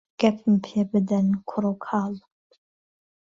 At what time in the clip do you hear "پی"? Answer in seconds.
0.63-0.79